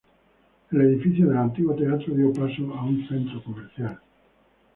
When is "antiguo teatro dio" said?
1.37-2.33